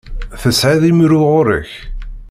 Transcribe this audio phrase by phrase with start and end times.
[0.41, 1.71] Tesɛiḍ imru ɣer-k?